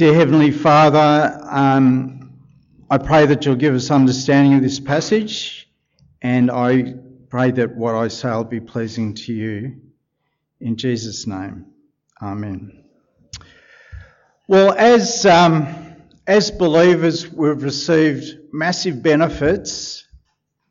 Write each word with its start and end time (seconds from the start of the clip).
Dear 0.00 0.14
Heavenly 0.14 0.50
Father, 0.50 1.38
um, 1.50 2.32
I 2.88 2.96
pray 2.96 3.26
that 3.26 3.44
you'll 3.44 3.56
give 3.56 3.74
us 3.74 3.90
understanding 3.90 4.54
of 4.54 4.62
this 4.62 4.80
passage, 4.80 5.68
and 6.22 6.50
I 6.50 6.94
pray 7.28 7.50
that 7.50 7.76
what 7.76 7.94
I 7.94 8.08
say 8.08 8.30
will 8.30 8.44
be 8.44 8.60
pleasing 8.60 9.12
to 9.16 9.34
you. 9.34 9.76
In 10.58 10.78
Jesus' 10.78 11.26
name, 11.26 11.66
Amen. 12.22 12.82
Well, 14.48 14.72
as 14.72 15.26
um, 15.26 15.66
as 16.26 16.50
believers, 16.50 17.30
we've 17.30 17.62
received 17.62 18.54
massive 18.54 19.02
benefits, 19.02 20.06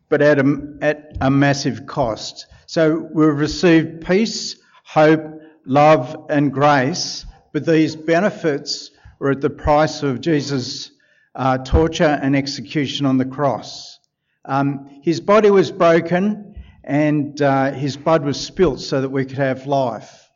but 0.09 0.23
at 0.23 0.39
a, 0.39 0.77
at 0.82 1.18
a 1.21 1.30
massive 1.30 1.86
cost. 1.86 2.48
So 2.66 3.07
we've 3.14 3.38
received 3.38 4.07
peace, 4.07 4.55
hope, 4.84 5.39
love, 5.68 6.25
and 6.32 6.52
grace, 6.52 7.27
but 7.54 7.64
these 7.64 7.96
benefits 7.96 8.89
were 9.20 9.31
at 9.31 9.41
the 9.41 9.49
price 9.49 10.01
of 10.01 10.21
Jesus' 10.21 10.91
uh, 11.36 11.57
torture 11.59 12.19
and 12.21 12.36
execution 12.36 13.05
on 13.05 13.18
the 13.18 13.25
cross. 13.25 14.00
Um, 14.45 15.01
his 15.04 15.19
body 15.21 15.51
was 15.51 15.71
broken 15.71 16.55
and 16.83 17.39
uh, 17.42 17.71
his 17.71 17.97
blood 17.97 18.23
was 18.23 18.39
spilt 18.39 18.79
so 18.79 19.01
that 19.01 19.09
we 19.09 19.25
could 19.25 19.37
have 19.37 19.68
life. 19.68 20.29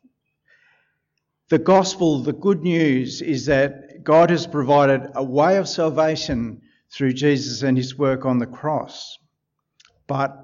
The 1.48 1.58
gospel, 1.58 2.20
the 2.20 2.32
good 2.32 2.62
news, 2.62 3.20
is 3.22 3.46
that 3.46 4.04
God 4.04 4.30
has 4.30 4.46
provided 4.46 5.10
a 5.14 5.24
way 5.24 5.56
of 5.56 5.68
salvation 5.68 6.62
through 6.90 7.14
Jesus 7.14 7.62
and 7.62 7.76
his 7.76 7.98
work 7.98 8.24
on 8.24 8.38
the 8.38 8.46
cross. 8.46 9.18
But 10.06 10.36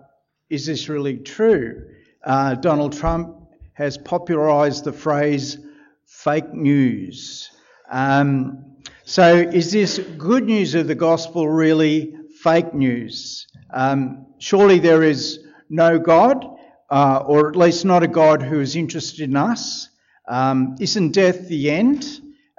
is 0.49 0.67
this 0.67 0.89
really 0.89 1.19
true? 1.19 1.87
Uh, 2.25 2.55
Donald 2.57 2.93
Trump 2.93 3.37
has 3.75 3.97
popularised 3.97 4.85
the 4.85 4.93
phrase 4.93 5.59
fake 6.07 6.53
news. 6.53 7.51
Um, 7.91 8.77
so, 9.05 9.35
is 9.35 9.73
this 9.73 9.99
good 10.17 10.47
news 10.47 10.77
of 10.77 10.87
the 10.87 10.95
gospel 10.95 11.49
really 11.49 12.15
fake 12.41 12.73
news? 12.73 13.49
Um, 13.73 14.27
surely 14.39 14.79
there 14.79 15.03
is 15.03 15.41
no 15.69 15.99
God, 15.99 16.47
uh, 16.89 17.25
or 17.27 17.49
at 17.49 17.57
least 17.57 17.85
not 17.85 18.05
a 18.05 18.09
God 18.09 18.43
who 18.43 18.61
is 18.61 18.77
interested 18.77 19.29
in 19.29 19.35
us. 19.35 19.89
Um, 20.29 20.77
isn't 20.79 21.11
death 21.11 21.49
the 21.49 21.71
end? 21.71 22.07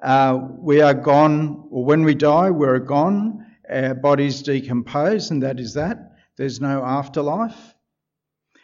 Uh, 0.03 0.39
we 0.57 0.81
are 0.81 0.93
gone, 0.93 1.67
or 1.71 1.85
when 1.85 2.03
we 2.03 2.13
die, 2.13 2.49
we're 2.49 2.79
gone. 2.79 3.45
Our 3.69 3.95
bodies 3.95 4.41
decompose, 4.41 5.31
and 5.31 5.43
that 5.43 5.61
is 5.61 5.75
that. 5.75 6.17
There's 6.35 6.59
no 6.59 6.83
afterlife. 6.83 7.73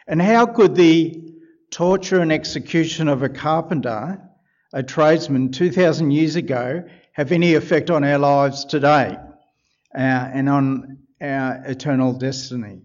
And 0.06 0.22
how 0.22 0.46
could 0.48 0.76
the 0.76 1.24
torture 1.72 2.20
and 2.20 2.34
execution 2.34 3.08
of 3.08 3.24
a 3.24 3.30
carpenter 3.30 4.27
a 4.78 4.84
tradesman 4.84 5.52
2,000 5.52 6.12
years 6.12 6.36
ago 6.36 6.84
have 7.14 7.32
any 7.32 7.56
effect 7.56 7.90
on 7.90 8.04
our 8.04 8.20
lives 8.20 8.64
today 8.64 9.18
uh, 9.96 9.98
and 9.98 10.48
on 10.48 11.00
our 11.20 11.64
eternal 11.66 12.14
destiny. 12.14 12.84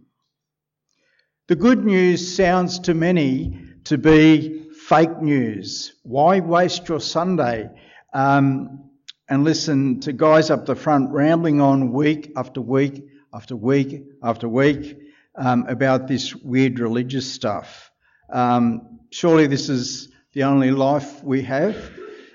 The 1.49 1.55
good 1.55 1.85
news 1.85 2.35
sounds 2.35 2.79
to 2.79 2.95
many 2.95 3.59
to 3.85 3.99
be 3.99 4.71
fake 4.89 5.21
news. 5.21 5.93
Why 6.03 6.41
waste 6.41 6.89
your 6.89 6.99
Sunday 6.99 7.69
um, 8.15 8.89
and 9.29 9.45
listen 9.45 10.01
to 10.01 10.15
guys 10.15 10.51
up 10.51 10.65
the 10.65 10.75
front 10.75 11.11
rambling 11.11 11.61
on 11.61 11.93
week 11.93 12.33
after 12.37 12.63
week 12.63 13.05
after 13.35 13.55
week 13.55 14.03
after 14.23 14.49
week 14.49 14.97
um, 15.37 15.67
about 15.69 16.09
this 16.09 16.35
weird 16.35 16.79
religious 16.79 17.31
stuff? 17.31 17.91
Um, 18.33 19.01
surely 19.11 19.47
this 19.47 19.69
is 19.69 20.12
the 20.33 20.45
only 20.45 20.71
life 20.71 21.23
we 21.23 21.43
have. 21.43 21.77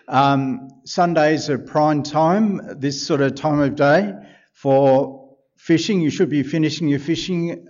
Um, 0.07 0.69
Sundays 0.85 1.49
are 1.49 1.57
prime 1.57 2.03
time, 2.03 2.61
this 2.79 3.05
sort 3.05 3.21
of 3.21 3.35
time 3.35 3.59
of 3.59 3.75
day 3.75 4.13
for 4.53 5.35
fishing. 5.57 5.99
You 5.99 6.09
should 6.09 6.29
be 6.29 6.43
finishing 6.43 6.87
your 6.87 6.99
fishing, 6.99 7.67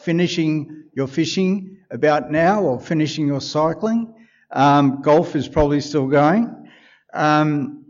finishing 0.00 0.84
your 0.94 1.08
fishing 1.08 1.78
about 1.90 2.30
now, 2.30 2.62
or 2.62 2.80
finishing 2.80 3.26
your 3.26 3.40
cycling. 3.40 4.14
Um, 4.50 5.02
golf 5.02 5.34
is 5.34 5.48
probably 5.48 5.80
still 5.80 6.06
going. 6.06 6.68
Um, 7.12 7.84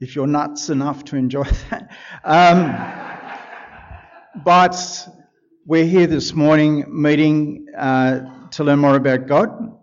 if 0.00 0.16
you're 0.16 0.26
nuts 0.26 0.68
enough 0.68 1.04
to 1.04 1.16
enjoy 1.16 1.44
that. 1.70 1.96
Um, 2.24 2.74
but 4.44 5.08
we're 5.64 5.86
here 5.86 6.08
this 6.08 6.34
morning 6.34 6.84
meeting 6.88 7.66
uh, 7.78 8.48
to 8.50 8.64
learn 8.64 8.80
more 8.80 8.96
about 8.96 9.28
God. 9.28 9.78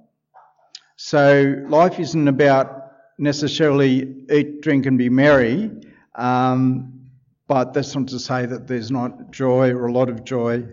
So 1.02 1.64
life 1.70 1.98
isn't 1.98 2.28
about 2.28 2.92
necessarily 3.18 4.26
eat, 4.30 4.60
drink, 4.60 4.86
and 4.86 4.98
be 4.98 5.08
merry, 5.08 5.72
um, 6.16 7.06
but 7.48 7.74
that's 7.74 7.96
not 7.96 8.10
to 8.10 8.20
say 8.20 8.46
that 8.46 8.68
there's 8.68 8.92
not 8.92 9.32
joy 9.32 9.70
or 9.70 9.88
a 9.88 9.94
lot 9.94 10.10
of 10.10 10.26
joy 10.26 10.66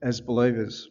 as 0.00 0.20
believers. 0.20 0.88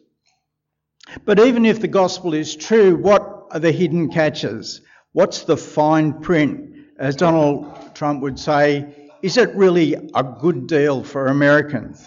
But 1.24 1.40
even 1.40 1.64
if 1.64 1.80
the 1.80 1.88
gospel 1.88 2.34
is 2.34 2.54
true, 2.54 2.96
what 2.96 3.46
are 3.50 3.58
the 3.58 3.72
hidden 3.72 4.10
catches? 4.10 4.82
What's 5.12 5.44
the 5.44 5.56
fine 5.56 6.20
print? 6.20 6.76
As 6.98 7.16
Donald 7.16 7.94
Trump 7.94 8.20
would 8.20 8.38
say, 8.38 9.10
is 9.22 9.38
it 9.38 9.54
really 9.54 9.94
a 10.14 10.22
good 10.22 10.66
deal 10.66 11.02
for 11.02 11.28
Americans? 11.28 12.06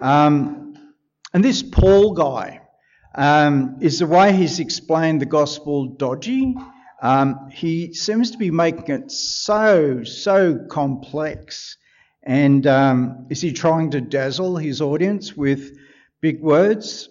Um, 0.00 0.74
and 1.32 1.42
this 1.42 1.62
Paul 1.62 2.12
guy, 2.12 2.60
um, 3.14 3.76
is 3.80 4.00
the 4.00 4.06
way 4.06 4.32
he's 4.32 4.60
explained 4.60 5.20
the 5.20 5.26
gospel 5.26 5.86
dodgy? 5.86 6.56
Um, 7.00 7.50
he 7.50 7.92
seems 7.92 8.30
to 8.32 8.38
be 8.38 8.50
making 8.50 8.88
it 8.88 9.10
so, 9.10 10.04
so 10.04 10.66
complex. 10.70 11.76
And 12.22 12.66
um, 12.66 13.26
is 13.30 13.40
he 13.40 13.52
trying 13.52 13.90
to 13.90 14.00
dazzle 14.00 14.56
his 14.56 14.80
audience 14.80 15.36
with 15.36 15.76
big 16.20 16.40
words? 16.40 17.08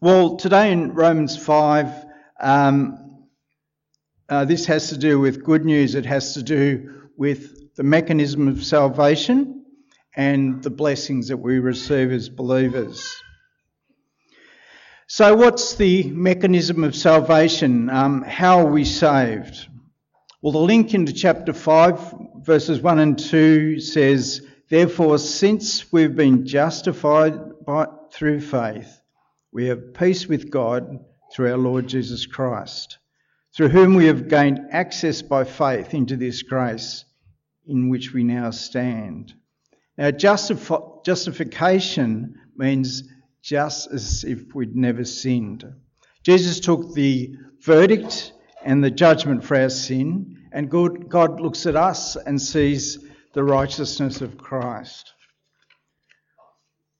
Well, 0.00 0.36
today 0.36 0.72
in 0.72 0.94
Romans 0.94 1.36
5, 1.36 2.06
um, 2.40 3.26
uh, 4.28 4.44
this 4.46 4.66
has 4.66 4.88
to 4.88 4.98
do 4.98 5.20
with 5.20 5.44
good 5.44 5.64
news. 5.64 5.94
It 5.94 6.06
has 6.06 6.34
to 6.34 6.42
do 6.42 7.08
with 7.16 7.74
the 7.76 7.82
mechanism 7.82 8.48
of 8.48 8.64
salvation 8.64 9.64
and 10.16 10.62
the 10.62 10.70
blessings 10.70 11.28
that 11.28 11.36
we 11.36 11.58
receive 11.58 12.10
as 12.10 12.28
believers. 12.28 13.22
So, 15.10 15.34
what's 15.34 15.74
the 15.74 16.02
mechanism 16.10 16.84
of 16.84 16.94
salvation? 16.94 17.88
Um, 17.88 18.20
how 18.20 18.58
are 18.58 18.70
we 18.70 18.84
saved? 18.84 19.66
Well, 20.42 20.52
the 20.52 20.58
link 20.58 20.92
into 20.92 21.14
chapter 21.14 21.54
5, 21.54 22.14
verses 22.42 22.82
1 22.82 22.98
and 22.98 23.18
2 23.18 23.80
says, 23.80 24.46
Therefore, 24.68 25.16
since 25.16 25.90
we've 25.90 26.14
been 26.14 26.46
justified 26.46 27.64
by, 27.64 27.86
through 28.12 28.42
faith, 28.42 29.00
we 29.50 29.68
have 29.68 29.94
peace 29.94 30.26
with 30.26 30.50
God 30.50 31.02
through 31.32 31.52
our 31.52 31.56
Lord 31.56 31.86
Jesus 31.86 32.26
Christ, 32.26 32.98
through 33.56 33.68
whom 33.68 33.94
we 33.94 34.04
have 34.08 34.28
gained 34.28 34.60
access 34.72 35.22
by 35.22 35.44
faith 35.44 35.94
into 35.94 36.16
this 36.16 36.42
grace 36.42 37.06
in 37.66 37.88
which 37.88 38.12
we 38.12 38.24
now 38.24 38.50
stand. 38.50 39.32
Now, 39.96 40.10
justif- 40.10 41.02
justification 41.06 42.34
means 42.58 43.04
just 43.42 43.90
as 43.92 44.24
if 44.24 44.54
we'd 44.54 44.76
never 44.76 45.04
sinned. 45.04 45.64
Jesus 46.22 46.60
took 46.60 46.94
the 46.94 47.34
verdict 47.60 48.32
and 48.64 48.82
the 48.82 48.90
judgment 48.90 49.44
for 49.44 49.56
our 49.56 49.70
sin, 49.70 50.48
and 50.52 50.70
God 50.70 51.40
looks 51.40 51.66
at 51.66 51.76
us 51.76 52.16
and 52.16 52.40
sees 52.40 52.98
the 53.32 53.44
righteousness 53.44 54.20
of 54.20 54.38
Christ. 54.38 55.12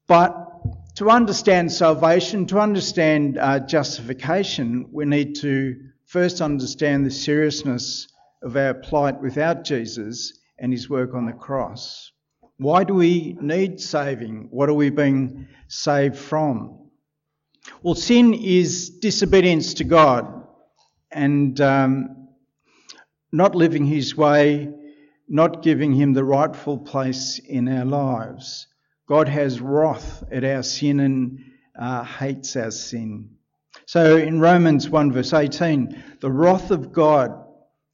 But 0.06 0.96
to 0.96 1.10
understand 1.10 1.70
salvation, 1.70 2.46
to 2.46 2.58
understand 2.58 3.38
uh, 3.38 3.60
justification, 3.60 4.88
we 4.90 5.04
need 5.04 5.36
to 5.36 5.76
first 6.06 6.40
understand 6.40 7.04
the 7.04 7.10
seriousness 7.10 8.08
of 8.42 8.56
our 8.56 8.74
plight 8.74 9.20
without 9.20 9.64
Jesus 9.64 10.38
and 10.58 10.72
his 10.72 10.88
work 10.88 11.14
on 11.14 11.26
the 11.26 11.32
cross. 11.32 12.10
Why 12.58 12.82
do 12.82 12.94
we 12.94 13.36
need 13.40 13.80
saving? 13.80 14.48
What 14.50 14.68
are 14.68 14.74
we 14.74 14.90
being 14.90 15.46
saved 15.68 16.16
from? 16.16 16.90
Well, 17.82 17.94
sin 17.94 18.34
is 18.34 18.90
disobedience 18.90 19.74
to 19.74 19.84
God 19.84 20.44
and 21.12 21.60
um, 21.60 22.28
not 23.30 23.54
living 23.54 23.86
His 23.86 24.16
way, 24.16 24.72
not 25.28 25.62
giving 25.62 25.92
Him 25.92 26.14
the 26.14 26.24
rightful 26.24 26.78
place 26.78 27.38
in 27.38 27.68
our 27.68 27.84
lives. 27.84 28.66
God 29.08 29.28
has 29.28 29.60
wrath 29.60 30.24
at 30.32 30.42
our 30.42 30.64
sin 30.64 30.98
and 30.98 31.38
uh, 31.78 32.02
hates 32.02 32.56
our 32.56 32.72
sin. 32.72 33.30
So 33.86 34.16
in 34.16 34.40
Romans 34.40 34.90
1 34.90 35.12
verse 35.12 35.32
18, 35.32 36.02
the 36.20 36.30
wrath 36.30 36.72
of 36.72 36.92
God 36.92 37.32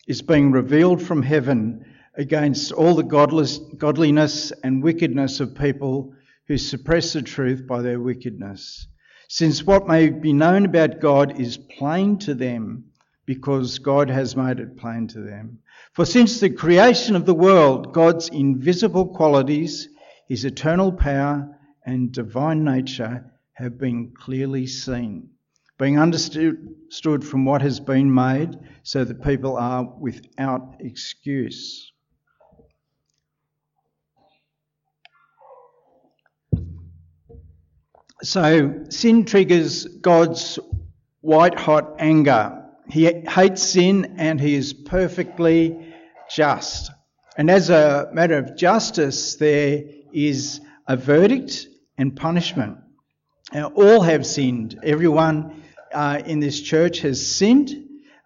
is 0.08 0.22
being 0.22 0.52
revealed 0.52 1.02
from 1.02 1.22
heaven 1.22 1.84
against 2.16 2.72
all 2.72 2.94
the 2.94 3.02
godless, 3.02 3.58
godliness 3.76 4.52
and 4.62 4.82
wickedness 4.82 5.40
of 5.40 5.54
people 5.54 6.14
who 6.46 6.56
suppress 6.58 7.12
the 7.12 7.22
truth 7.22 7.66
by 7.66 7.82
their 7.82 8.00
wickedness. 8.00 8.86
Since 9.28 9.64
what 9.64 9.88
may 9.88 10.10
be 10.10 10.32
known 10.32 10.66
about 10.66 11.00
God 11.00 11.40
is 11.40 11.56
plain 11.56 12.18
to 12.18 12.34
them 12.34 12.84
because 13.26 13.78
God 13.78 14.10
has 14.10 14.36
made 14.36 14.60
it 14.60 14.76
plain 14.76 15.08
to 15.08 15.20
them. 15.20 15.58
For 15.94 16.04
since 16.04 16.40
the 16.40 16.50
creation 16.50 17.16
of 17.16 17.24
the 17.24 17.34
world, 17.34 17.94
God's 17.94 18.28
invisible 18.28 19.06
qualities, 19.06 19.88
his 20.28 20.44
eternal 20.44 20.92
power 20.92 21.58
and 21.86 22.12
divine 22.12 22.64
nature 22.64 23.32
have 23.54 23.78
been 23.78 24.12
clearly 24.14 24.66
seen, 24.66 25.30
being 25.78 25.98
understood 25.98 27.24
from 27.24 27.44
what 27.44 27.62
has 27.62 27.80
been 27.80 28.12
made, 28.12 28.58
so 28.82 29.04
that 29.04 29.24
people 29.24 29.56
are 29.56 29.84
without 29.98 30.76
excuse. 30.80 31.92
So, 38.24 38.84
sin 38.88 39.24
triggers 39.24 39.84
God's 39.84 40.58
white 41.20 41.58
hot 41.58 41.96
anger 41.98 42.64
he 42.88 43.06
hates 43.06 43.62
sin 43.62 44.16
and 44.18 44.40
he 44.40 44.54
is 44.54 44.72
perfectly 44.72 45.94
just. 46.30 46.90
And 47.36 47.50
as 47.50 47.70
a 47.70 48.10
matter 48.12 48.38
of 48.38 48.56
justice, 48.56 49.36
there 49.36 49.82
is 50.12 50.60
a 50.86 50.96
verdict 50.96 51.66
and 51.96 52.14
punishment. 52.14 52.78
Now, 53.52 53.68
all 53.68 54.02
have 54.02 54.26
sinned. 54.26 54.78
Everyone 54.82 55.62
uh, 55.92 56.22
in 56.24 56.40
this 56.40 56.60
church 56.60 57.00
has 57.00 57.26
sinned. 57.26 57.72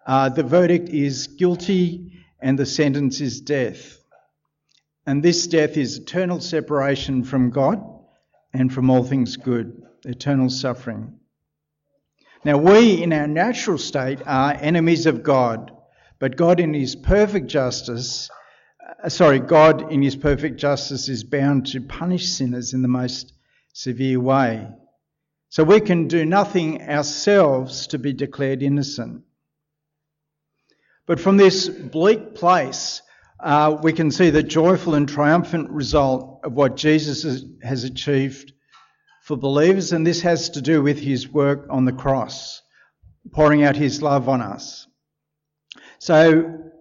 Uh, 0.05 0.29
the 0.29 0.43
verdict 0.43 0.89
is 0.89 1.27
guilty 1.27 2.11
and 2.41 2.57
the 2.57 2.65
sentence 2.65 3.21
is 3.21 3.41
death. 3.41 3.97
And 5.05 5.23
this 5.23 5.47
death 5.47 5.77
is 5.77 5.97
eternal 5.97 6.41
separation 6.41 7.23
from 7.23 7.49
God 7.49 7.83
and 8.53 8.73
from 8.73 8.89
all 8.89 9.03
things 9.03 9.37
good, 9.37 9.83
eternal 10.05 10.49
suffering. 10.49 11.19
Now, 12.45 12.57
we 12.57 13.03
in 13.03 13.11
our 13.11 13.27
natural 13.27 13.77
state 13.77 14.19
are 14.25 14.53
enemies 14.53 15.05
of 15.05 15.23
God, 15.23 15.71
but 16.19 16.37
God 16.37 16.59
in 16.59 16.73
His 16.73 16.95
perfect 16.95 17.47
justice, 17.47 18.29
uh, 19.03 19.09
sorry, 19.09 19.39
God 19.39 19.91
in 19.91 20.01
His 20.01 20.15
perfect 20.15 20.57
justice 20.57 21.09
is 21.09 21.23
bound 21.23 21.67
to 21.67 21.81
punish 21.81 22.27
sinners 22.29 22.73
in 22.73 22.81
the 22.81 22.87
most 22.87 23.33
severe 23.73 24.19
way. 24.19 24.67
So 25.49 25.63
we 25.63 25.81
can 25.81 26.07
do 26.07 26.25
nothing 26.25 26.81
ourselves 26.81 27.87
to 27.87 27.99
be 27.99 28.13
declared 28.13 28.61
innocent. 28.61 29.23
But 31.05 31.19
from 31.19 31.37
this 31.37 31.67
bleak 31.67 32.35
place, 32.35 33.01
uh, 33.39 33.77
we 33.81 33.93
can 33.93 34.11
see 34.11 34.29
the 34.29 34.43
joyful 34.43 34.93
and 34.93 35.09
triumphant 35.09 35.71
result 35.71 36.41
of 36.43 36.53
what 36.53 36.75
Jesus 36.75 37.43
has 37.63 37.83
achieved 37.83 38.53
for 39.29 39.37
believers, 39.37 39.93
and 39.93 40.07
this 40.07 40.21
has 40.21 40.49
to 40.49 40.59
do 40.59 40.81
with 40.81 40.97
his 40.97 41.29
work 41.29 41.67
on 41.69 41.85
the 41.85 41.91
cross, 41.91 42.63
pouring 43.31 43.61
out 43.61 43.75
his 43.75 44.01
love 44.01 44.27
on 44.27 44.41
us. 44.41 44.87
So, 45.99 46.71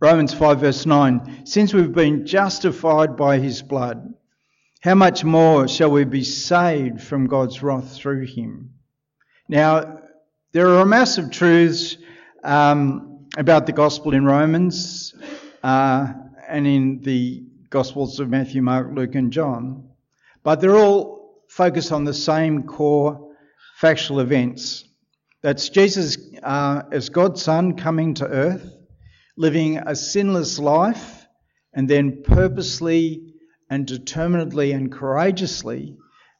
Romans 0.00 0.32
5, 0.32 0.58
verse 0.60 0.86
9 0.86 1.42
Since 1.44 1.74
we've 1.74 1.92
been 1.92 2.24
justified 2.24 3.18
by 3.18 3.40
his 3.40 3.60
blood, 3.60 4.14
how 4.80 4.94
much 4.94 5.22
more 5.22 5.68
shall 5.68 5.90
we 5.90 6.04
be 6.04 6.24
saved 6.24 7.02
from 7.02 7.26
God's 7.26 7.62
wrath 7.62 7.94
through 7.94 8.24
him? 8.24 8.70
Now, 9.46 10.00
there 10.52 10.68
are 10.68 10.80
a 10.80 10.86
mass 10.86 11.18
of 11.18 11.30
truths 11.30 11.98
um, 12.42 13.26
about 13.36 13.66
the 13.66 13.72
gospel 13.72 14.14
in 14.14 14.24
Romans 14.24 15.14
uh, 15.62 16.10
and 16.48 16.66
in 16.66 17.02
the 17.02 17.44
Gospels 17.68 18.18
of 18.18 18.30
Matthew, 18.30 18.62
Mark, 18.62 18.92
Luke, 18.94 19.14
and 19.14 19.30
John, 19.30 19.90
but 20.42 20.62
they're 20.62 20.78
all 20.78 21.15
focus 21.48 21.92
on 21.92 22.04
the 22.04 22.14
same 22.14 22.64
core 22.64 23.34
factual 23.76 24.20
events. 24.20 24.84
That's 25.42 25.68
Jesus 25.68 26.18
uh, 26.42 26.82
as 26.90 27.08
God's 27.08 27.42
Son 27.42 27.76
coming 27.76 28.14
to 28.14 28.26
earth, 28.26 28.74
living 29.36 29.78
a 29.78 29.94
sinless 29.94 30.58
life, 30.58 31.26
and 31.72 31.88
then 31.88 32.22
purposely 32.22 33.34
and 33.68 33.86
determinedly 33.86 34.72
and 34.72 34.90
courageously 34.90 35.96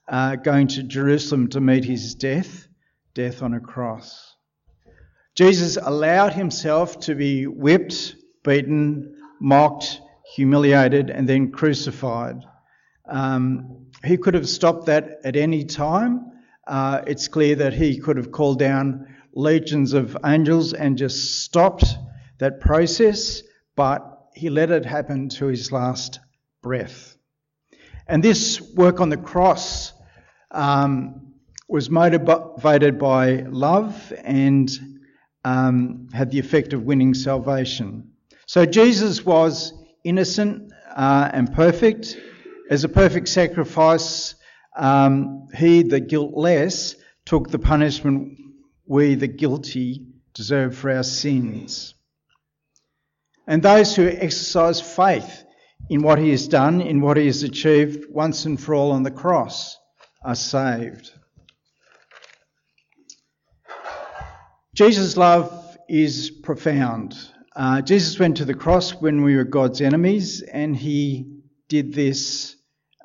uh, 0.09 0.37
going 0.37 0.69
to 0.69 0.83
Jerusalem 0.83 1.49
to 1.49 1.61
meet 1.61 1.85
his 1.85 2.15
death, 2.15 2.69
death 3.15 3.43
on 3.43 3.55
a 3.55 3.61
cross. 3.61 4.35
Jesus 5.35 5.77
allowed 5.81 6.33
himself 6.33 7.01
to 7.01 7.15
be 7.15 7.47
whipped, 7.47 8.17
beaten, 8.43 9.17
mocked, 9.41 10.01
humiliated, 10.35 11.11
and 11.11 11.29
then 11.29 11.53
crucified. 11.53 12.43
Um, 13.09 13.86
he 14.07 14.17
could 14.17 14.35
have 14.35 14.49
stopped 14.49 14.87
that 14.87 15.21
at 15.25 15.37
any 15.37 15.65
time. 15.65 16.33
Uh, 16.67 17.03
it's 17.07 17.29
clear 17.29 17.55
that 17.57 17.73
he 17.73 17.99
could 17.99 18.17
have 18.17 18.33
called 18.33 18.59
down 18.59 19.07
legions 19.35 19.93
of 19.93 20.17
angels 20.25 20.73
and 20.73 20.99
just 20.99 21.43
stopped 21.43 21.85
that 22.39 22.61
process, 22.61 23.43
but 23.77 24.29
he 24.35 24.51
let 24.51 24.71
it 24.71 24.85
happen 24.85 25.29
to 25.29 25.47
his 25.47 25.73
last 25.73 26.21
breath. 26.63 27.17
And 28.07 28.23
this 28.23 28.61
work 28.75 29.01
on 29.01 29.09
the 29.09 29.17
cross 29.17 29.93
um, 30.51 31.35
was 31.69 31.91
motivated 31.91 32.99
by 32.99 33.45
love 33.49 34.13
and 34.25 34.71
um, 35.45 36.09
had 36.13 36.31
the 36.31 36.39
effect 36.39 36.73
of 36.73 36.83
winning 36.83 37.15
salvation. 37.15 38.11
So 38.47 38.65
Jesus 38.65 39.25
was 39.25 39.73
innocent 40.05 40.73
uh, 40.95 41.31
and 41.33 41.53
perfect. 41.53 42.17
As 42.69 42.85
a 42.85 42.89
perfect 42.89 43.29
sacrifice, 43.29 44.35
um, 44.77 45.47
he, 45.55 45.83
the 45.83 46.01
guiltless, 46.01 46.97
took 47.25 47.51
the 47.51 47.59
punishment 47.59 48.39
we, 48.87 49.15
the 49.15 49.29
guilty, 49.29 50.07
deserve 50.35 50.77
for 50.77 50.91
our 50.91 51.03
sins. 51.03 51.95
And 53.47 53.63
those 53.63 53.95
who 53.95 54.09
exercise 54.09 54.81
faith 54.81 55.45
in 55.89 56.03
what 56.03 56.19
he 56.19 56.31
has 56.31 56.49
done, 56.49 56.81
in 56.81 57.01
what 57.01 57.17
he 57.17 57.27
has 57.27 57.43
achieved 57.43 58.07
once 58.11 58.45
and 58.45 58.61
for 58.61 58.75
all 58.75 58.91
on 58.91 59.05
the 59.05 59.11
cross, 59.11 59.79
are 60.25 60.35
saved. 60.35 61.13
Jesus' 64.75 65.17
love 65.17 65.79
is 65.89 66.31
profound. 66.31 67.17
Uh, 67.55 67.81
Jesus 67.81 68.19
went 68.19 68.39
to 68.39 68.45
the 68.45 68.55
cross 68.55 68.93
when 68.93 69.23
we 69.23 69.37
were 69.37 69.45
God's 69.45 69.81
enemies, 69.81 70.43
and 70.43 70.77
he 70.77 71.41
did 71.69 71.95
this 71.95 72.56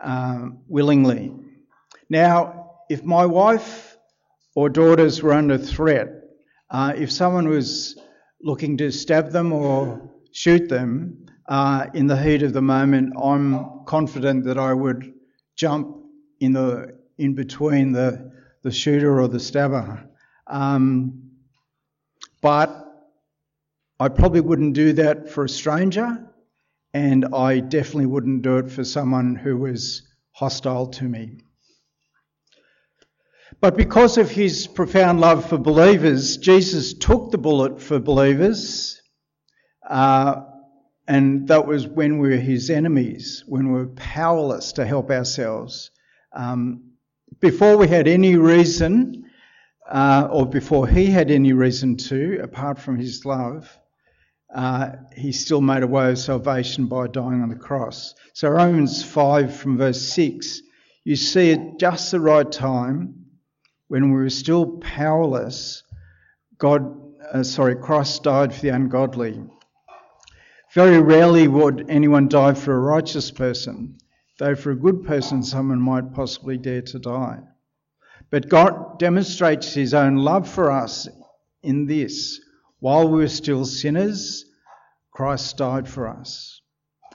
uh, 0.01 0.49
willingly. 0.67 1.33
Now, 2.09 2.71
if 2.89 3.03
my 3.03 3.25
wife 3.25 3.97
or 4.55 4.69
daughters 4.69 5.21
were 5.21 5.33
under 5.33 5.57
threat, 5.57 6.09
uh, 6.69 6.93
if 6.95 7.11
someone 7.11 7.47
was 7.47 7.97
looking 8.41 8.77
to 8.77 8.91
stab 8.91 9.31
them 9.31 9.53
or 9.53 10.11
shoot 10.31 10.67
them 10.67 11.25
uh, 11.47 11.87
in 11.93 12.07
the 12.07 12.21
heat 12.21 12.43
of 12.43 12.53
the 12.53 12.61
moment, 12.61 13.13
I'm 13.21 13.85
confident 13.85 14.45
that 14.45 14.57
I 14.57 14.73
would 14.73 15.13
jump 15.55 15.97
in 16.39 16.53
the 16.53 16.97
in 17.17 17.35
between 17.35 17.91
the 17.91 18.31
the 18.63 18.71
shooter 18.71 19.19
or 19.19 19.27
the 19.27 19.39
stabber. 19.39 20.07
Um, 20.47 21.31
but 22.41 22.85
I 23.99 24.09
probably 24.09 24.41
wouldn't 24.41 24.73
do 24.73 24.93
that 24.93 25.29
for 25.29 25.45
a 25.45 25.49
stranger 25.49 26.27
and 26.93 27.25
I 27.33 27.59
definitely 27.59 28.07
wouldn't 28.07 28.41
do 28.41 28.57
it 28.57 28.71
for 28.71 28.83
someone 28.83 29.35
who 29.35 29.57
was 29.57 30.01
hostile 30.31 30.87
to 30.87 31.03
me. 31.05 31.37
But 33.59 33.77
because 33.77 34.17
of 34.17 34.31
his 34.31 34.65
profound 34.67 35.19
love 35.19 35.47
for 35.47 35.57
believers, 35.57 36.37
Jesus 36.37 36.93
took 36.93 37.31
the 37.31 37.37
bullet 37.37 37.81
for 37.81 37.99
believers, 37.99 39.01
uh, 39.87 40.41
and 41.07 41.47
that 41.47 41.67
was 41.67 41.87
when 41.87 42.19
we 42.19 42.29
were 42.29 42.37
his 42.37 42.69
enemies, 42.69 43.43
when 43.45 43.71
we 43.71 43.79
were 43.79 43.87
powerless 43.89 44.73
to 44.73 44.85
help 44.85 45.11
ourselves. 45.11 45.91
Um, 46.33 46.91
before 47.39 47.77
we 47.77 47.87
had 47.87 48.07
any 48.07 48.35
reason, 48.35 49.25
uh, 49.89 50.29
or 50.31 50.45
before 50.45 50.87
he 50.87 51.07
had 51.07 51.29
any 51.29 51.53
reason 51.53 51.97
to, 51.97 52.39
apart 52.41 52.79
from 52.79 52.97
his 52.97 53.25
love, 53.25 53.77
uh, 54.53 54.91
he 55.15 55.31
still 55.31 55.61
made 55.61 55.83
a 55.83 55.87
way 55.87 56.11
of 56.11 56.19
salvation 56.19 56.87
by 56.87 57.07
dying 57.07 57.41
on 57.41 57.49
the 57.49 57.55
cross. 57.55 58.15
So, 58.33 58.49
Romans 58.49 59.03
5 59.03 59.55
from 59.55 59.77
verse 59.77 60.01
6, 60.01 60.61
you 61.03 61.15
see 61.15 61.53
at 61.53 61.79
just 61.79 62.11
the 62.11 62.19
right 62.19 62.51
time, 62.51 63.25
when 63.87 64.11
we 64.11 64.21
were 64.21 64.29
still 64.29 64.77
powerless, 64.79 65.83
God, 66.57 66.95
uh, 67.31 67.43
sorry, 67.43 67.75
Christ 67.75 68.23
died 68.23 68.53
for 68.53 68.61
the 68.61 68.69
ungodly. 68.69 69.41
Very 70.73 71.01
rarely 71.01 71.47
would 71.47 71.85
anyone 71.89 72.27
die 72.27 72.53
for 72.53 72.73
a 72.73 72.79
righteous 72.79 73.31
person, 73.31 73.97
though 74.39 74.55
for 74.55 74.71
a 74.71 74.75
good 74.75 75.03
person, 75.03 75.43
someone 75.43 75.81
might 75.81 76.13
possibly 76.13 76.57
dare 76.57 76.81
to 76.83 76.99
die. 76.99 77.39
But 78.29 78.47
God 78.47 78.99
demonstrates 78.99 79.73
his 79.73 79.93
own 79.93 80.15
love 80.15 80.47
for 80.47 80.71
us 80.71 81.07
in 81.63 81.85
this 81.85 82.39
while 82.81 83.07
we 83.07 83.19
were 83.19 83.29
still 83.29 83.63
sinners, 83.63 84.43
Christ 85.11 85.55
died 85.55 85.87
for 85.87 86.09
us. 86.09 86.61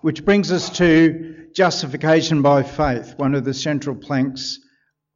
Which 0.01 0.25
brings 0.25 0.53
us 0.53 0.71
to 0.79 1.49
justification 1.55 2.41
by 2.41 2.63
faith, 2.63 3.15
one 3.17 3.35
of 3.35 3.45
the 3.45 3.53
central 3.53 3.97
planks 3.97 4.61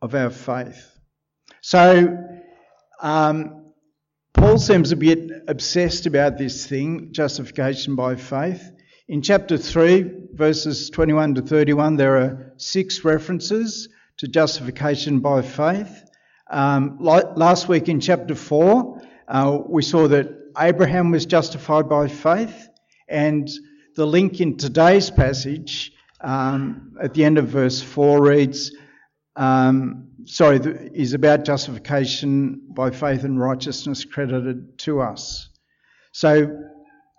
of 0.02 0.14
our 0.14 0.30
faith. 0.30 0.98
So, 1.60 2.18
um, 3.00 3.72
Paul 4.34 4.58
seems 4.58 4.90
a 4.90 4.96
bit 4.96 5.30
obsessed 5.46 6.06
about 6.06 6.36
this 6.36 6.66
thing, 6.66 7.12
justification 7.12 7.94
by 7.94 8.16
faith. 8.16 8.72
In 9.06 9.22
chapter 9.22 9.56
3, 9.56 10.04
verses 10.32 10.90
21 10.90 11.36
to 11.36 11.42
31, 11.42 11.96
there 11.96 12.16
are 12.16 12.52
six 12.56 13.04
references 13.04 13.88
to 14.16 14.26
justification 14.26 15.20
by 15.20 15.42
faith. 15.42 16.04
Um, 16.50 16.96
last 17.00 17.68
week 17.68 17.88
in 17.88 18.00
chapter 18.00 18.34
4, 18.34 19.00
uh, 19.28 19.58
we 19.68 19.82
saw 19.82 20.08
that 20.08 20.39
Abraham 20.58 21.10
was 21.10 21.26
justified 21.26 21.88
by 21.88 22.08
faith, 22.08 22.68
and 23.08 23.48
the 23.96 24.06
link 24.06 24.40
in 24.40 24.56
today's 24.56 25.10
passage 25.10 25.92
um, 26.20 26.96
at 27.02 27.14
the 27.14 27.24
end 27.24 27.38
of 27.38 27.48
verse 27.48 27.82
4 27.82 28.22
reads, 28.22 28.72
um, 29.36 30.08
sorry, 30.24 30.58
is 30.92 31.14
about 31.14 31.44
justification 31.44 32.60
by 32.74 32.90
faith 32.90 33.24
and 33.24 33.40
righteousness 33.40 34.04
credited 34.04 34.78
to 34.78 35.00
us. 35.00 35.48
So, 36.12 36.64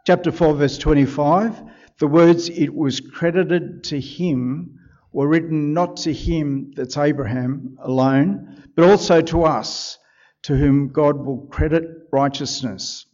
chapter 0.05 0.31
4, 0.31 0.55
verse 0.55 0.77
25, 0.77 1.61
the 1.99 2.07
words, 2.07 2.49
it 2.49 2.73
was 2.73 2.99
credited 2.99 3.83
to 3.85 3.99
him, 3.99 4.79
were 5.13 5.27
written 5.27 5.73
not 5.73 5.97
to 5.97 6.13
him, 6.13 6.71
that's 6.75 6.97
Abraham 6.97 7.77
alone, 7.81 8.63
but 8.75 8.89
also 8.89 9.21
to 9.21 9.43
us, 9.43 9.97
to 10.43 10.55
whom 10.55 10.89
God 10.89 11.25
will 11.25 11.47
credit 11.47 11.85
righteousness. 12.11 13.05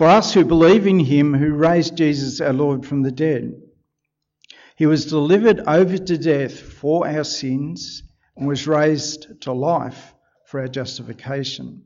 For 0.00 0.06
us 0.06 0.32
who 0.32 0.46
believe 0.46 0.86
in 0.86 0.98
him 0.98 1.34
who 1.34 1.52
raised 1.52 1.94
Jesus 1.94 2.40
our 2.40 2.54
Lord 2.54 2.86
from 2.86 3.02
the 3.02 3.12
dead, 3.12 3.60
he 4.74 4.86
was 4.86 5.04
delivered 5.04 5.60
over 5.66 5.98
to 5.98 6.16
death 6.16 6.58
for 6.58 7.06
our 7.06 7.22
sins 7.22 8.02
and 8.34 8.48
was 8.48 8.66
raised 8.66 9.42
to 9.42 9.52
life 9.52 10.14
for 10.46 10.60
our 10.60 10.68
justification. 10.68 11.84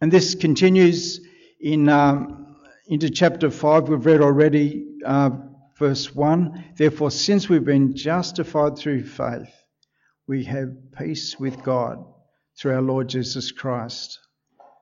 And 0.00 0.12
this 0.12 0.36
continues 0.36 1.18
in 1.58 1.88
um, 1.88 2.54
into 2.86 3.10
chapter 3.10 3.50
5. 3.50 3.88
We've 3.88 4.06
read 4.06 4.20
already 4.20 4.86
uh, 5.04 5.30
verse 5.76 6.14
1. 6.14 6.74
Therefore, 6.76 7.10
since 7.10 7.48
we've 7.48 7.64
been 7.64 7.96
justified 7.96 8.78
through 8.78 9.06
faith, 9.06 9.52
we 10.28 10.44
have 10.44 10.92
peace 10.96 11.36
with 11.36 11.64
God 11.64 11.98
through 12.56 12.74
our 12.74 12.82
Lord 12.82 13.08
Jesus 13.08 13.50
Christ, 13.50 14.20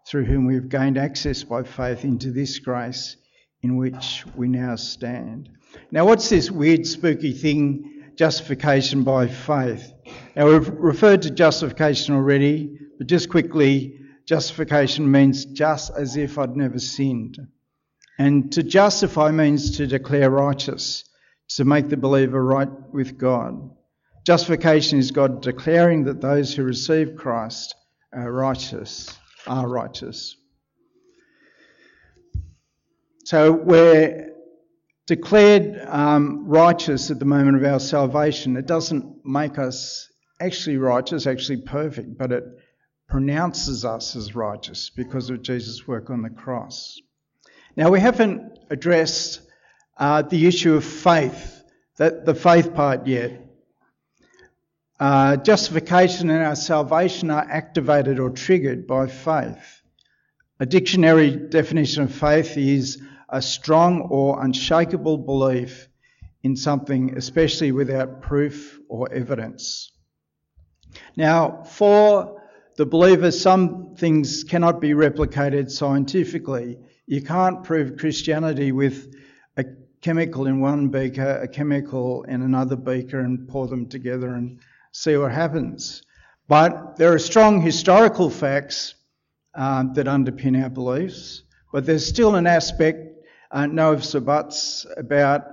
through 0.07 0.25
whom 0.25 0.47
we 0.47 0.55
have 0.55 0.69
gained 0.69 0.99
access 0.99 1.43
by 1.45 1.63
faith 1.63 2.05
into 2.05 2.31
this 2.31 2.59
grace 2.59 3.17
in 3.63 3.77
which 3.77 4.25
we 4.35 4.49
now 4.49 4.77
stand. 4.77 5.49
Now, 5.91 6.05
what's 6.05 6.29
this 6.29 6.51
weird, 6.51 6.87
spooky 6.87 7.33
thing, 7.33 8.13
justification 8.17 9.05
by 9.05 9.29
faith? 9.29 9.93
Now, 10.37 10.51
we've 10.51 10.69
referred 10.69 11.23
to 11.23 11.31
justification 11.31 12.15
already, 12.15 12.79
but 12.99 13.07
just 13.07 13.31
quickly, 13.31 14.01
justification 14.27 15.11
means 15.11 15.45
just 15.45 15.93
as 15.97 16.17
if 16.17 16.39
I'd 16.39 16.57
never 16.57 16.79
sinned. 16.79 17.39
And 18.19 18.53
to 18.53 18.63
justify 18.63 19.31
means 19.31 19.77
to 19.79 19.87
declare 19.87 20.31
righteous, 20.31 21.05
to 21.57 21.65
make 21.65 21.89
the 21.89 21.97
believer 21.97 22.43
right 22.43 22.69
with 22.93 23.19
God. 23.19 23.71
Justification 24.25 24.99
is 24.99 25.11
God 25.11 25.43
declaring 25.43 26.05
that 26.05 26.21
those 26.21 26.55
who 26.55 26.63
receive 26.63 27.17
Christ 27.17 27.75
are 28.13 28.31
righteous, 28.31 29.19
are 29.47 29.69
righteous. 29.69 30.37
So 33.25 33.53
we're 33.53 34.31
declared 35.07 35.81
um, 35.87 36.47
righteous 36.47 37.11
at 37.11 37.19
the 37.19 37.25
moment 37.25 37.57
of 37.57 37.65
our 37.65 37.81
salvation. 37.81 38.57
It 38.57 38.67
doesn't 38.67 39.25
make 39.25 39.59
us 39.59 40.09
actually 40.41 40.77
righteous, 40.77 41.27
actually 41.27 41.63
perfect, 41.63 42.19
but 42.19 42.33
it 42.33 42.45
pronounces 43.09 43.85
us 43.85 44.17
as 44.17 44.35
righteous 44.35 44.91
because 44.91 45.31
of 45.31 45.43
Jesus' 45.43 45.87
work 45.87 46.11
on 46.11 46.23
the 46.23 46.31
cross. 46.31 46.99
Now, 47.77 47.91
we 47.91 48.01
haven't 48.01 48.59
addressed 48.71 49.41
uh, 49.99 50.23
the 50.23 50.47
issue 50.47 50.75
of 50.75 50.85
faith, 50.85 51.63
that, 51.99 52.25
the 52.25 52.35
faith 52.35 52.75
part 52.75 53.07
yet. 53.07 53.41
Uh, 55.03 55.37
justification 55.37 56.31
and 56.31 56.45
our 56.45 56.55
salvation 56.55 57.29
are 57.29 57.45
activated 57.51 58.21
or 58.21 58.31
triggered 58.31 58.87
by 58.87 59.05
faith. 59.05 59.83
A 60.61 60.65
dictionary 60.65 61.35
definition 61.35 62.05
of 62.05 62.15
faith 62.15 62.57
is 62.57 63.03
a 63.29 63.43
strong 63.43 64.03
or 64.03 64.41
unshakable 64.45 65.19
belief 65.19 65.89
in 66.45 66.55
something, 66.55 67.17
especially 67.17 67.73
without 67.73 68.23
proof 68.23 68.79
or 68.89 69.13
evidence. 69.13 69.91
Now, 71.17 71.65
for 71.65 72.41
the 72.77 72.87
believer, 72.87 73.33
some 73.33 73.97
things 73.97 74.45
cannot 74.45 74.81
be 74.81 74.91
replicated 74.91 75.69
scientifically. 75.69 76.79
You 77.07 77.23
can't 77.23 77.65
prove 77.65 77.99
Christianity 77.99 78.71
with 78.71 79.13
a 79.57 79.65
chemical 80.01 80.47
in 80.47 80.61
one 80.61 80.91
beaker, 80.91 81.41
a 81.43 81.49
chemical 81.49 82.23
in 82.23 82.43
another 82.43 82.77
beaker, 82.77 83.19
and 83.19 83.49
pour 83.49 83.67
them 83.67 83.89
together 83.89 84.35
and 84.35 84.61
see 84.93 85.17
what 85.17 85.33
happens. 85.33 86.03
But 86.49 86.97
there 86.97 87.13
are 87.13 87.19
strong 87.19 87.61
historical 87.61 88.31
facts 88.31 88.95
uh, 89.55 89.85
that 89.95 90.07
underpin 90.07 90.63
our 90.63 90.71
beliefs, 90.71 91.43
but 91.73 91.85
there's 91.87 92.07
still 92.07 92.37
an 92.37 92.47
aspect 92.47 93.13
uh, 93.53 93.67
no 93.67 93.93
ifs 93.93 94.15
or 94.15 94.21
buts 94.21 94.87
about 94.97 95.45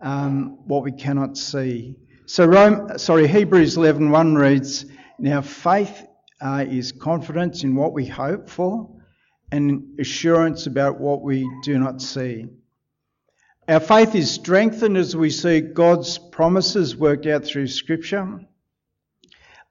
um, 0.00 0.58
what 0.66 0.82
we 0.82 0.92
cannot 0.92 1.36
see. 1.36 1.96
So, 2.26 2.46
Rome, 2.46 2.98
sorry, 2.98 3.28
Hebrews 3.28 3.76
11:1 3.76 4.36
reads, 4.36 4.86
"Now 5.18 5.42
faith 5.42 6.06
uh, 6.40 6.64
is 6.66 6.92
confidence 6.92 7.62
in 7.62 7.74
what 7.74 7.92
we 7.92 8.06
hope 8.06 8.48
for, 8.48 8.88
and 9.50 9.98
assurance 10.00 10.66
about 10.66 10.98
what 10.98 11.22
we 11.22 11.48
do 11.62 11.78
not 11.78 12.00
see." 12.00 12.46
Our 13.68 13.80
faith 13.80 14.14
is 14.14 14.30
strengthened 14.30 14.96
as 14.96 15.14
we 15.14 15.30
see 15.30 15.60
God's 15.60 16.18
promises 16.18 16.96
worked 16.96 17.26
out 17.26 17.44
through 17.44 17.68
Scripture. 17.68 18.40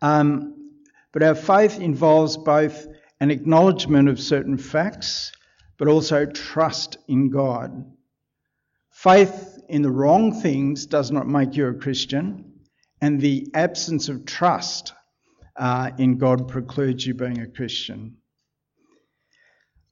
Um, 0.01 0.71
but 1.11 1.23
our 1.23 1.35
faith 1.35 1.79
involves 1.79 2.37
both 2.37 2.87
an 3.19 3.31
acknowledgement 3.31 4.09
of 4.09 4.19
certain 4.19 4.57
facts 4.57 5.31
but 5.81 5.87
also 5.87 6.27
trust 6.27 6.97
in 7.07 7.31
God. 7.31 7.91
Faith 8.91 9.57
in 9.67 9.81
the 9.81 9.89
wrong 9.89 10.39
things 10.39 10.85
does 10.85 11.09
not 11.09 11.27
make 11.27 11.55
you 11.55 11.67
a 11.67 11.73
Christian, 11.73 12.53
and 13.01 13.19
the 13.19 13.47
absence 13.55 14.07
of 14.07 14.25
trust 14.25 14.93
uh, 15.55 15.89
in 15.97 16.19
God 16.19 16.47
precludes 16.47 17.03
you 17.03 17.15
being 17.15 17.39
a 17.39 17.47
Christian. 17.47 18.17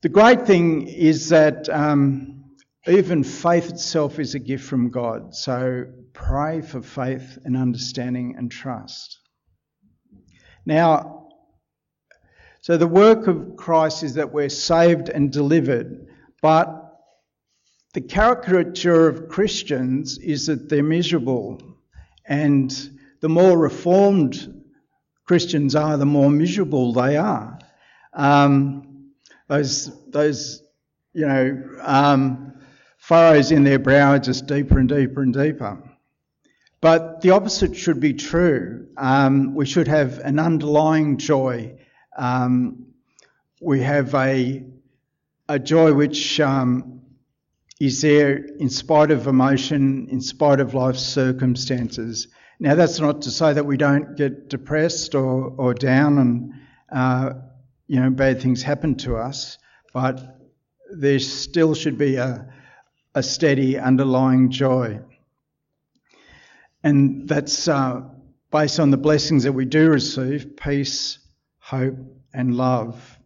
The 0.01 0.09
great 0.09 0.45
thing 0.45 0.87
is 0.87 1.29
that 1.29 1.67
um, 1.69 2.43
even 2.87 3.23
faith 3.23 3.69
itself 3.69 4.19
is 4.19 4.35
a 4.35 4.39
gift 4.39 4.65
from 4.65 4.91
God. 4.91 5.33
So 5.33 5.85
pray 6.13 6.61
for 6.61 6.83
faith 6.83 7.39
and 7.45 7.57
understanding 7.57 8.35
and 8.37 8.51
trust. 8.51 9.18
Now, 10.69 11.29
so 12.61 12.77
the 12.77 12.85
work 12.85 13.25
of 13.25 13.55
Christ 13.55 14.03
is 14.03 14.13
that 14.13 14.31
we're 14.31 14.49
saved 14.49 15.09
and 15.09 15.31
delivered, 15.31 16.07
but 16.43 16.95
the 17.95 18.01
caricature 18.01 19.07
of 19.07 19.29
Christians 19.29 20.19
is 20.19 20.45
that 20.45 20.69
they're 20.69 20.83
miserable. 20.83 21.59
And 22.27 22.69
the 23.19 23.29
more 23.29 23.57
reformed 23.57 24.63
Christians 25.25 25.73
are, 25.73 25.97
the 25.97 26.05
more 26.05 26.29
miserable 26.29 26.93
they 26.93 27.17
are. 27.17 27.57
Um, 28.13 29.09
those, 29.47 29.91
those, 30.11 30.61
you 31.13 31.25
know, 31.25 31.63
um, 31.81 32.53
furrows 32.99 33.51
in 33.51 33.63
their 33.63 33.79
brow 33.79 34.11
are 34.11 34.19
just 34.19 34.45
deeper 34.45 34.77
and 34.77 34.87
deeper 34.87 35.23
and 35.23 35.33
deeper. 35.33 35.88
But 36.81 37.21
the 37.21 37.31
opposite 37.31 37.75
should 37.75 37.99
be 37.99 38.13
true. 38.13 38.87
Um, 38.97 39.53
we 39.53 39.65
should 39.65 39.87
have 39.87 40.19
an 40.19 40.39
underlying 40.39 41.17
joy 41.17 41.79
um, 42.19 42.87
we 43.61 43.81
have 43.81 44.13
a, 44.13 44.65
a 45.47 45.57
joy 45.57 45.93
which 45.93 46.39
um, 46.39 47.01
is 47.79 48.01
there 48.01 48.35
in 48.35 48.69
spite 48.69 49.11
of 49.11 49.27
emotion, 49.27 50.09
in 50.11 50.21
spite 50.21 50.59
of 50.59 50.73
life's 50.73 51.01
circumstances. 51.01 52.27
Now, 52.59 52.75
that's 52.75 52.99
not 52.99 53.21
to 53.21 53.31
say 53.31 53.53
that 53.53 53.65
we 53.65 53.77
don't 53.77 54.17
get 54.17 54.49
depressed 54.49 55.15
or, 55.15 55.53
or 55.57 55.73
down 55.73 56.17
and, 56.17 56.53
uh, 56.91 57.33
you 57.87 58.01
know, 58.01 58.09
bad 58.09 58.41
things 58.41 58.61
happen 58.61 58.95
to 58.95 59.15
us, 59.15 59.57
but 59.93 60.37
there 60.91 61.19
still 61.19 61.73
should 61.73 61.97
be 61.97 62.17
a, 62.17 62.51
a 63.15 63.23
steady 63.23 63.79
underlying 63.79 64.51
joy. 64.51 64.99
And 66.83 67.27
that's 67.27 67.67
uh, 67.67 68.01
based 68.51 68.79
on 68.79 68.91
the 68.91 68.97
blessings 68.97 69.43
that 69.43 69.51
we 69.51 69.65
do 69.65 69.89
receive 69.89 70.55
peace, 70.57 71.19
hope, 71.59 71.97
and 72.33 72.55
love. 72.55 73.17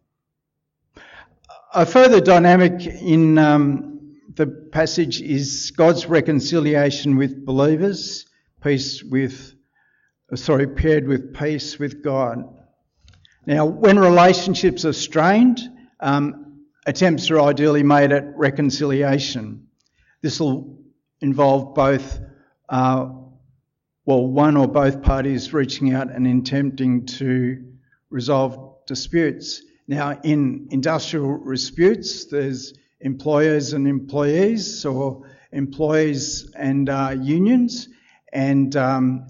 A 1.72 1.86
further 1.86 2.20
dynamic 2.20 2.86
in 2.86 3.38
um, 3.38 4.16
the 4.34 4.46
passage 4.46 5.20
is 5.20 5.72
God's 5.76 6.06
reconciliation 6.06 7.16
with 7.16 7.44
believers, 7.44 8.26
peace 8.62 9.02
with, 9.02 9.54
sorry, 10.34 10.66
paired 10.66 11.06
with 11.06 11.34
peace 11.34 11.78
with 11.78 12.02
God. 12.02 12.44
Now, 13.46 13.66
when 13.66 13.98
relationships 13.98 14.84
are 14.84 14.92
strained, 14.92 15.60
um, 16.00 16.60
attempts 16.86 17.30
are 17.30 17.40
ideally 17.40 17.82
made 17.82 18.12
at 18.12 18.36
reconciliation. 18.36 19.68
This 20.22 20.40
will 20.40 20.78
involve 21.20 21.74
both, 21.74 22.20
uh, 22.68 23.08
well, 24.06 24.26
one 24.26 24.56
or 24.56 24.68
both 24.68 25.02
parties 25.02 25.52
reaching 25.52 25.94
out 25.94 26.10
and 26.10 26.26
attempting 26.26 27.06
to 27.06 27.64
resolve 28.10 28.76
disputes. 28.86 29.62
Now, 29.88 30.18
in 30.22 30.68
industrial 30.70 31.38
disputes, 31.44 32.26
there's 32.26 32.74
employers 33.00 33.72
and 33.72 33.88
employees, 33.88 34.84
or 34.84 35.26
employees 35.52 36.50
and 36.54 36.88
uh, 36.88 37.16
unions, 37.18 37.88
and 38.32 38.74
um, 38.76 39.26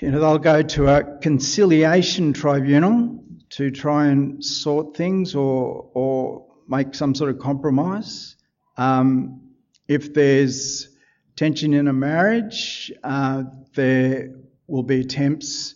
you 0.00 0.10
know 0.10 0.20
they'll 0.20 0.38
go 0.38 0.62
to 0.62 0.88
a 0.88 1.18
conciliation 1.18 2.32
tribunal 2.32 3.22
to 3.50 3.70
try 3.70 4.06
and 4.06 4.44
sort 4.44 4.96
things 4.96 5.34
or 5.34 5.90
or 5.94 6.46
make 6.68 6.94
some 6.94 7.14
sort 7.14 7.30
of 7.30 7.38
compromise. 7.38 8.36
Um, 8.76 9.42
if 9.88 10.12
there's 10.14 10.95
tension 11.36 11.74
in 11.74 11.88
a 11.88 11.92
marriage, 11.92 12.90
uh, 13.04 13.44
there 13.74 14.30
will 14.66 14.82
be 14.82 15.00
attempts 15.00 15.74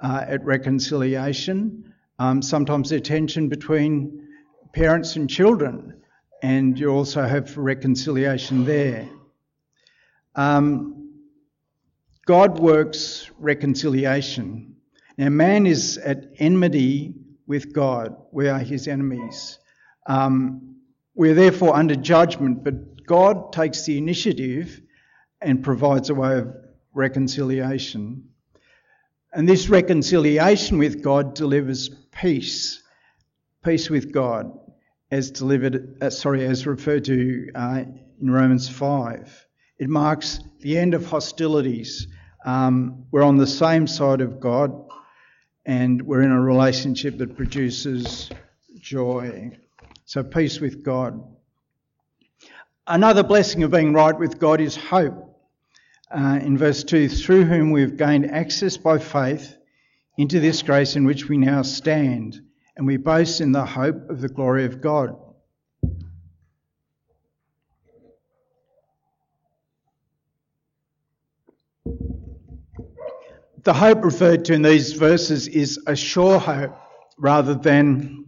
uh, 0.00 0.24
at 0.26 0.44
reconciliation. 0.44 1.92
Um, 2.18 2.40
sometimes 2.40 2.90
there's 2.90 3.02
tension 3.02 3.48
between 3.48 4.28
parents 4.72 5.16
and 5.16 5.28
children, 5.28 6.00
and 6.42 6.78
you 6.78 6.88
also 6.88 7.22
have 7.22 7.56
reconciliation 7.58 8.64
there. 8.64 9.08
Um, 10.34 11.10
God 12.24 12.60
works 12.60 13.28
reconciliation. 13.38 14.76
Now, 15.18 15.28
man 15.28 15.66
is 15.66 15.98
at 15.98 16.26
enmity 16.38 17.14
with 17.46 17.72
God. 17.72 18.16
We 18.30 18.48
are 18.48 18.60
his 18.60 18.86
enemies. 18.86 19.58
Um, 20.06 20.76
we're 21.14 21.34
therefore 21.34 21.74
under 21.74 21.96
judgment, 21.96 22.62
but 22.62 23.04
God 23.04 23.52
takes 23.52 23.84
the 23.84 23.98
initiative 23.98 24.81
and 25.42 25.62
provides 25.62 26.10
a 26.10 26.14
way 26.14 26.38
of 26.38 26.54
reconciliation. 26.94 28.28
And 29.32 29.48
this 29.48 29.68
reconciliation 29.68 30.78
with 30.78 31.02
God 31.02 31.34
delivers 31.34 31.88
peace, 32.10 32.82
peace 33.64 33.88
with 33.88 34.12
God, 34.12 34.52
as 35.10 35.30
delivered, 35.30 35.96
uh, 36.02 36.10
sorry, 36.10 36.44
as 36.44 36.66
referred 36.66 37.04
to 37.06 37.48
uh, 37.54 37.84
in 38.20 38.30
Romans 38.30 38.68
5. 38.68 39.46
It 39.78 39.88
marks 39.88 40.40
the 40.60 40.78
end 40.78 40.94
of 40.94 41.06
hostilities. 41.06 42.06
Um, 42.44 43.06
we're 43.10 43.22
on 43.22 43.36
the 43.36 43.46
same 43.46 43.86
side 43.86 44.20
of 44.20 44.40
God 44.40 44.72
and 45.64 46.02
we're 46.02 46.22
in 46.22 46.32
a 46.32 46.40
relationship 46.40 47.18
that 47.18 47.36
produces 47.36 48.30
joy. 48.78 49.56
So, 50.04 50.22
peace 50.22 50.60
with 50.60 50.82
God. 50.82 51.22
Another 52.86 53.22
blessing 53.22 53.62
of 53.62 53.70
being 53.70 53.92
right 53.92 54.18
with 54.18 54.38
God 54.38 54.60
is 54.60 54.76
hope. 54.76 55.31
Uh, 56.14 56.38
in 56.42 56.58
verse 56.58 56.84
2, 56.84 57.08
through 57.08 57.44
whom 57.44 57.70
we've 57.70 57.96
gained 57.96 58.30
access 58.30 58.76
by 58.76 58.98
faith 58.98 59.56
into 60.18 60.40
this 60.40 60.60
grace 60.60 60.94
in 60.94 61.06
which 61.06 61.26
we 61.26 61.38
now 61.38 61.62
stand, 61.62 62.38
and 62.76 62.86
we 62.86 62.98
boast 62.98 63.40
in 63.40 63.50
the 63.50 63.64
hope 63.64 64.10
of 64.10 64.20
the 64.20 64.28
glory 64.28 64.66
of 64.66 64.82
God. 64.82 65.16
The 73.62 73.72
hope 73.72 74.04
referred 74.04 74.44
to 74.46 74.52
in 74.52 74.60
these 74.60 74.92
verses 74.92 75.48
is 75.48 75.80
a 75.86 75.96
sure 75.96 76.38
hope 76.38 76.76
rather 77.16 77.54
than 77.54 78.26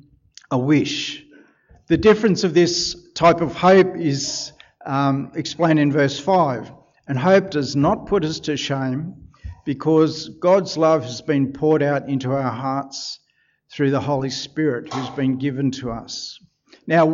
a 0.50 0.58
wish. 0.58 1.22
The 1.88 1.98
difference 1.98 2.44
of 2.44 2.54
this 2.54 2.96
type 3.12 3.42
of 3.42 3.54
hope 3.54 3.96
is 3.96 4.52
um, 4.86 5.32
explained 5.34 5.80
in 5.80 5.92
verse 5.92 6.18
5. 6.18 6.70
And 7.06 7.18
hope 7.18 7.50
does 7.50 7.76
not 7.76 8.06
put 8.06 8.24
us 8.24 8.40
to 8.40 8.56
shame 8.56 9.14
because 9.64 10.28
God's 10.28 10.76
love 10.76 11.04
has 11.04 11.22
been 11.22 11.52
poured 11.52 11.82
out 11.82 12.08
into 12.08 12.32
our 12.32 12.50
hearts 12.50 13.20
through 13.70 13.90
the 13.90 14.00
Holy 14.00 14.30
Spirit 14.30 14.92
who's 14.92 15.10
been 15.10 15.36
given 15.36 15.70
to 15.72 15.90
us. 15.90 16.38
Now, 16.86 17.06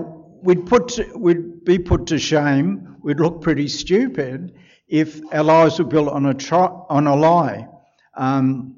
we'd, 0.42 0.66
put 0.66 0.88
to, 0.88 1.12
we'd 1.16 1.64
be 1.64 1.78
put 1.78 2.06
to 2.06 2.18
shame, 2.18 2.96
we'd 3.02 3.20
look 3.20 3.42
pretty 3.42 3.68
stupid 3.68 4.54
if 4.88 5.20
our 5.32 5.44
lives 5.44 5.78
were 5.78 5.84
built 5.84 6.08
on 6.08 6.26
a, 6.26 6.56
on 6.88 7.06
a 7.06 7.16
lie. 7.16 7.68
Um, 8.14 8.76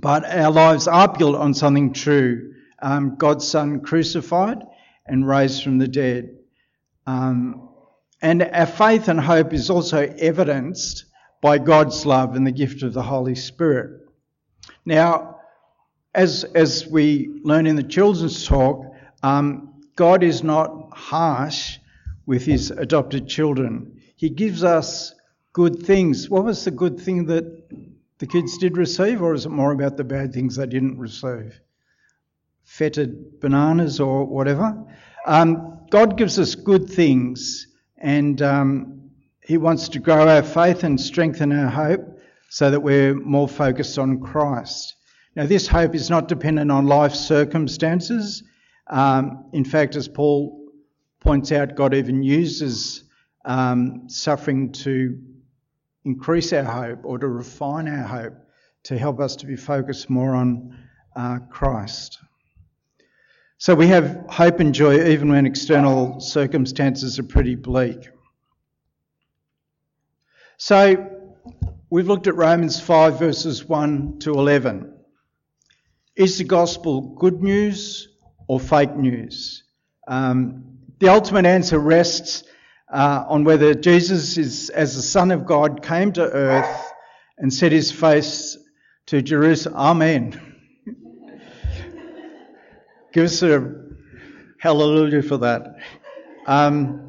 but 0.00 0.24
our 0.24 0.50
lives 0.50 0.88
are 0.88 1.12
built 1.12 1.36
on 1.36 1.52
something 1.54 1.92
true. 1.92 2.54
Um, 2.80 3.16
God's 3.16 3.46
Son 3.46 3.80
crucified 3.80 4.62
and 5.06 5.26
raised 5.26 5.62
from 5.62 5.78
the 5.78 5.88
dead. 5.88 6.36
Um, 7.06 7.69
and 8.22 8.42
our 8.42 8.66
faith 8.66 9.08
and 9.08 9.20
hope 9.20 9.52
is 9.52 9.70
also 9.70 10.02
evidenced 10.18 11.06
by 11.40 11.58
God's 11.58 12.04
love 12.04 12.36
and 12.36 12.46
the 12.46 12.52
gift 12.52 12.82
of 12.82 12.92
the 12.92 13.02
Holy 13.02 13.34
Spirit. 13.34 14.06
Now, 14.84 15.40
as, 16.14 16.44
as 16.44 16.86
we 16.86 17.40
learn 17.42 17.66
in 17.66 17.76
the 17.76 17.82
children's 17.82 18.46
talk, 18.46 18.94
um, 19.22 19.80
God 19.96 20.22
is 20.22 20.42
not 20.42 20.90
harsh 20.92 21.78
with 22.26 22.44
his 22.44 22.70
adopted 22.70 23.28
children. 23.28 24.00
He 24.16 24.28
gives 24.28 24.64
us 24.64 25.14
good 25.52 25.82
things. 25.82 26.28
What 26.28 26.44
was 26.44 26.64
the 26.64 26.70
good 26.70 27.00
thing 27.00 27.26
that 27.26 27.68
the 28.18 28.26
kids 28.26 28.58
did 28.58 28.76
receive, 28.76 29.22
or 29.22 29.32
is 29.34 29.46
it 29.46 29.50
more 29.50 29.72
about 29.72 29.96
the 29.96 30.04
bad 30.04 30.34
things 30.34 30.56
they 30.56 30.66
didn't 30.66 30.98
receive? 30.98 31.58
Fetid 32.64 33.40
bananas 33.40 33.98
or 33.98 34.26
whatever. 34.26 34.84
Um, 35.26 35.86
God 35.90 36.18
gives 36.18 36.38
us 36.38 36.54
good 36.54 36.88
things 36.88 37.66
and 38.00 38.40
um, 38.42 39.10
He 39.42 39.58
wants 39.58 39.88
to 39.90 39.98
grow 39.98 40.28
our 40.28 40.42
faith 40.42 40.84
and 40.84 41.00
strengthen 41.00 41.52
our 41.52 41.68
hope 41.68 42.18
so 42.48 42.70
that 42.70 42.80
we're 42.80 43.14
more 43.14 43.48
focused 43.48 43.98
on 43.98 44.20
Christ. 44.20 44.96
Now, 45.36 45.46
this 45.46 45.68
hope 45.68 45.94
is 45.94 46.10
not 46.10 46.26
dependent 46.26 46.72
on 46.72 46.86
life 46.86 47.14
circumstances. 47.14 48.42
Um, 48.88 49.44
in 49.52 49.64
fact, 49.64 49.94
as 49.94 50.08
Paul 50.08 50.68
points 51.20 51.52
out, 51.52 51.76
God 51.76 51.94
even 51.94 52.22
uses 52.22 53.04
um, 53.44 54.08
suffering 54.08 54.72
to 54.72 55.18
increase 56.04 56.52
our 56.52 56.64
hope 56.64 57.04
or 57.04 57.18
to 57.18 57.28
refine 57.28 57.86
our 57.86 58.02
hope 58.02 58.34
to 58.84 58.98
help 58.98 59.20
us 59.20 59.36
to 59.36 59.46
be 59.46 59.56
focused 59.56 60.10
more 60.10 60.34
on 60.34 60.76
uh, 61.14 61.38
Christ. 61.50 62.18
So 63.60 63.74
we 63.74 63.88
have 63.88 64.24
hope 64.30 64.60
and 64.60 64.74
joy 64.74 65.10
even 65.10 65.28
when 65.28 65.44
external 65.44 66.18
circumstances 66.18 67.18
are 67.18 67.24
pretty 67.24 67.56
bleak. 67.56 68.08
So 70.56 71.28
we've 71.90 72.08
looked 72.08 72.26
at 72.26 72.36
Romans 72.36 72.80
5, 72.80 73.18
verses 73.18 73.62
1 73.62 74.20
to 74.20 74.32
11. 74.32 74.94
Is 76.16 76.38
the 76.38 76.44
gospel 76.44 77.02
good 77.02 77.42
news 77.42 78.08
or 78.48 78.58
fake 78.58 78.96
news? 78.96 79.62
Um, 80.08 80.78
the 80.98 81.10
ultimate 81.10 81.44
answer 81.44 81.78
rests 81.78 82.44
uh, 82.90 83.26
on 83.28 83.44
whether 83.44 83.74
Jesus, 83.74 84.38
is, 84.38 84.70
as 84.70 84.96
the 84.96 85.02
Son 85.02 85.30
of 85.30 85.44
God, 85.44 85.82
came 85.82 86.12
to 86.12 86.22
earth 86.22 86.92
and 87.36 87.52
set 87.52 87.72
his 87.72 87.92
face 87.92 88.56
to 89.08 89.20
Jerusalem. 89.20 89.76
Amen. 89.76 90.49
Give 93.12 93.24
us 93.24 93.42
a 93.42 93.74
hallelujah 94.58 95.22
for 95.22 95.38
that. 95.38 95.76
Um, 96.46 97.08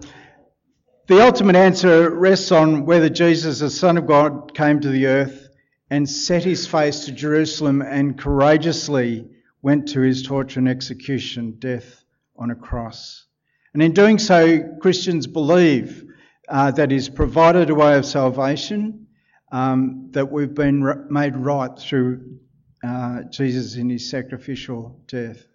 the 1.08 1.24
ultimate 1.24 1.56
answer 1.56 2.10
rests 2.10 2.52
on 2.52 2.86
whether 2.86 3.10
Jesus, 3.10 3.60
the 3.60 3.70
Son 3.70 3.98
of 3.98 4.08
God, 4.08 4.56
came 4.56 4.80
to 4.80 4.90
the 4.90 5.06
earth 5.06 5.50
and 5.92 6.10
set 6.10 6.44
his 6.44 6.66
face 6.66 7.06
to 7.06 7.12
Jerusalem 7.12 7.82
and 7.82 8.18
courageously 8.18 9.30
went 9.62 9.90
to 9.90 10.02
his 10.02 10.24
torture 10.24 10.60
and 10.60 10.68
execution, 10.68 11.58
death 11.60 12.04
on 12.36 12.50
a 12.50 12.56
cross. 12.56 13.26
And 13.74 13.84
in 13.84 13.94
doing 13.94 14.18
so, 14.18 14.76
Christians 14.82 15.28
believe 15.28 16.04
uh, 16.50 16.72
that 16.72 16.90
he's 16.90 17.10
provided 17.10 17.70
a 17.70 17.76
way 17.76 17.96
of 17.96 18.06
salvation, 18.08 19.08
um, 19.52 20.10
that 20.12 20.32
we've 20.32 20.54
been 20.54 21.08
made 21.12 21.36
right 21.36 21.78
through 21.78 22.40
uh, 22.84 23.24
Jesus 23.32 23.76
in 23.76 23.90
his 23.90 24.10
sacrificial 24.10 25.00
death. 25.08 25.46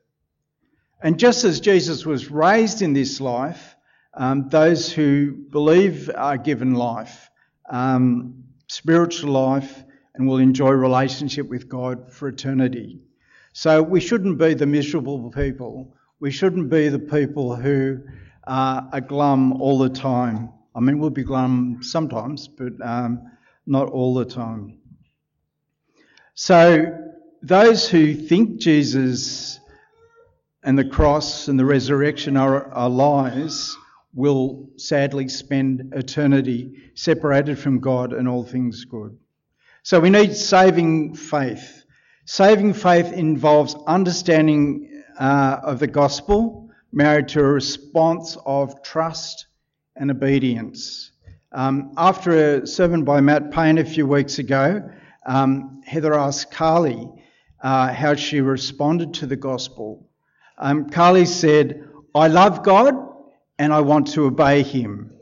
And 1.02 1.18
just 1.18 1.44
as 1.44 1.60
Jesus 1.60 2.06
was 2.06 2.30
raised 2.30 2.82
in 2.82 2.92
this 2.92 3.20
life, 3.20 3.76
um, 4.14 4.48
those 4.48 4.90
who 4.90 5.32
believe 5.32 6.10
are 6.14 6.38
given 6.38 6.74
life, 6.74 7.30
um, 7.68 8.44
spiritual 8.68 9.32
life, 9.32 9.84
and 10.14 10.26
will 10.26 10.38
enjoy 10.38 10.70
relationship 10.70 11.48
with 11.48 11.68
God 11.68 12.10
for 12.10 12.28
eternity. 12.28 13.00
So 13.52 13.82
we 13.82 14.00
shouldn't 14.00 14.38
be 14.38 14.54
the 14.54 14.66
miserable 14.66 15.30
people. 15.30 15.94
We 16.18 16.30
shouldn't 16.30 16.70
be 16.70 16.88
the 16.88 16.98
people 16.98 17.54
who 17.54 18.00
are 18.46 19.00
glum 19.00 19.60
all 19.60 19.78
the 19.78 19.90
time. 19.90 20.50
I 20.74 20.80
mean, 20.80 20.98
we'll 20.98 21.10
be 21.10 21.24
glum 21.24 21.78
sometimes, 21.82 22.48
but 22.48 22.72
um, 22.80 23.30
not 23.66 23.88
all 23.90 24.14
the 24.14 24.24
time. 24.24 24.78
So 26.34 26.98
those 27.42 27.88
who 27.88 28.14
think 28.14 28.58
Jesus 28.60 29.58
and 30.66 30.76
the 30.76 30.84
cross 30.84 31.46
and 31.46 31.58
the 31.58 31.64
resurrection 31.64 32.36
are 32.36 32.68
our 32.72 32.90
lives, 32.90 33.78
will 34.12 34.68
sadly 34.76 35.28
spend 35.28 35.92
eternity 35.94 36.90
separated 36.94 37.56
from 37.56 37.78
God 37.78 38.12
and 38.12 38.28
all 38.28 38.42
things 38.42 38.84
good. 38.84 39.16
So 39.84 40.00
we 40.00 40.10
need 40.10 40.34
saving 40.34 41.14
faith. 41.14 41.84
Saving 42.24 42.74
faith 42.74 43.12
involves 43.12 43.76
understanding 43.86 45.04
uh, 45.20 45.60
of 45.62 45.78
the 45.78 45.86
gospel 45.86 46.68
married 46.90 47.28
to 47.28 47.40
a 47.40 47.44
response 47.44 48.36
of 48.44 48.82
trust 48.82 49.46
and 49.94 50.10
obedience. 50.10 51.12
Um, 51.52 51.92
after 51.96 52.56
a 52.56 52.66
sermon 52.66 53.04
by 53.04 53.20
Matt 53.20 53.52
Payne 53.52 53.78
a 53.78 53.84
few 53.84 54.08
weeks 54.08 54.40
ago, 54.40 54.90
um, 55.26 55.80
Heather 55.86 56.14
asked 56.14 56.50
Carly 56.50 57.08
uh, 57.62 57.92
how 57.92 58.16
she 58.16 58.40
responded 58.40 59.14
to 59.14 59.26
the 59.26 59.36
gospel. 59.36 60.05
Um, 60.58 60.88
Carly 60.88 61.26
said, 61.26 61.88
I 62.14 62.28
love 62.28 62.62
God 62.62 62.94
and 63.58 63.72
I 63.72 63.80
want 63.80 64.08
to 64.12 64.24
obey 64.24 64.62
him. 64.62 65.12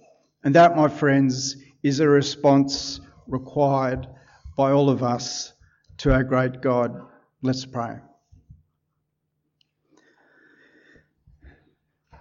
And 0.45 0.55
that, 0.55 0.77
my 0.77 0.89
friends, 0.89 1.57
is 1.83 2.01
a 2.01 2.09
response 2.09 3.01
required 3.27 4.07
by 4.57 4.71
all 4.71 4.91
of 4.91 5.03
us 5.03 5.53
to 5.99 6.13
our 6.13 6.23
great 6.23 6.61
God. 6.61 7.01
Let's 7.43 7.65
pray. 7.65 7.97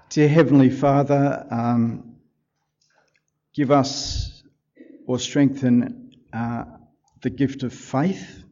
Dear 0.10 0.28
Heavenly 0.28 0.70
Father, 0.70 1.46
um, 1.50 2.16
give 3.54 3.72
us 3.72 4.44
or 5.06 5.20
strengthen 5.20 6.12
uh, 6.32 6.66
the 7.22 7.30
gift 7.30 7.64
of 7.64 7.74
faith. 7.74 8.44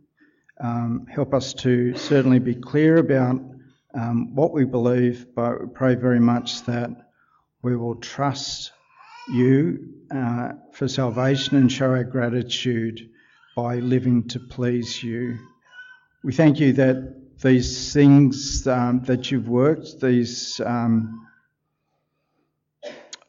Um, 0.60 1.08
help 1.08 1.34
us 1.34 1.54
to 1.56 1.96
certainly 1.96 2.40
be 2.40 2.56
clear 2.56 2.98
about 2.98 3.42
um, 3.94 4.36
what 4.36 4.54
we 4.54 4.66
believe, 4.66 5.28
but 5.36 5.62
we 5.62 5.68
pray 5.68 5.96
very 5.96 6.20
much 6.20 6.64
that 6.64 6.90
we 7.62 7.76
will 7.76 7.96
trust 7.96 8.72
you 9.32 9.94
uh, 10.14 10.54
for 10.74 10.88
salvation 10.88 11.58
and 11.58 11.72
show 11.72 11.90
our 11.90 12.04
gratitude 12.04 13.10
by 13.56 13.76
living 13.76 14.28
to 14.30 14.40
please 14.40 15.04
you. 15.04 15.38
We 16.24 16.34
thank 16.34 16.60
you 16.60 16.74
that 16.74 17.22
these 17.42 17.94
things 17.94 18.68
um, 18.68 19.02
that 19.06 19.32
you've 19.32 19.48
worked, 19.50 20.00
these 20.00 20.62
um, 20.62 21.28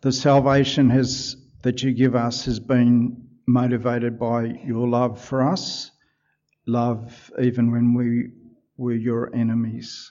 the 0.03 0.13
salvation 0.13 0.91
has 0.91 1.37
that 1.63 1.83
you 1.83 1.93
give 1.93 2.17
us 2.17 2.45
has 2.45 2.59
been 2.59 3.29
motivated 3.47 4.19
by 4.19 4.45
your 4.65 4.89
love 4.89 5.23
for 5.23 5.49
us, 5.49 5.91
love 6.67 7.31
even 7.41 7.71
when 7.71 7.95
we 7.95 8.31
were 8.77 8.95
your 8.95 9.35
enemies. 9.35 10.11